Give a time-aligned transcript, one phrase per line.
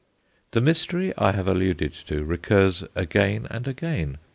[0.49, 4.17] The mystery I have alluded to recurs again and again.